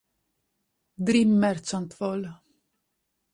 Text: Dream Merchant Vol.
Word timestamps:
Dream 1.09 1.37
Merchant 1.43 1.93
Vol. 1.99 2.25